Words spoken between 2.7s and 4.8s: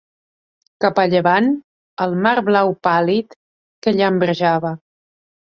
pàl·lid que llambrejava